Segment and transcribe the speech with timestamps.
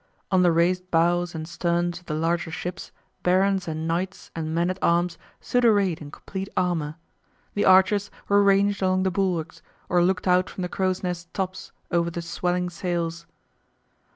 [0.31, 4.71] On the raised bows and sterns of the larger ships barons and knights and men
[4.71, 6.95] at arms stood arrayed in complete armour.
[7.53, 11.71] The archers were ranged along the bulwarks, or looked out from the crow's nest tops
[11.91, 13.27] over the swelling sails.